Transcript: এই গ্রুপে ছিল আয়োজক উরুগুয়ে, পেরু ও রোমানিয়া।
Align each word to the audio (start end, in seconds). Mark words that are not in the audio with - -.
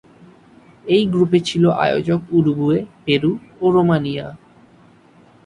এই 0.85 1.03
গ্রুপে 1.05 1.39
ছিল 1.39 1.63
আয়োজক 1.85 2.19
উরুগুয়ে, 2.31 2.79
পেরু 3.05 3.31
ও 3.61 3.65
রোমানিয়া। 3.71 4.27